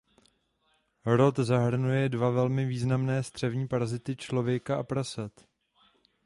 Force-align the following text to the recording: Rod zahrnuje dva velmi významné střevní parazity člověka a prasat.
Rod 1.05 1.35
zahrnuje 1.39 2.09
dva 2.09 2.29
velmi 2.29 2.65
významné 2.65 3.23
střevní 3.23 3.67
parazity 3.67 4.15
člověka 4.15 4.77
a 4.79 4.83
prasat. 4.83 5.31